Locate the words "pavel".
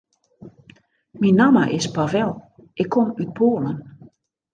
1.95-2.31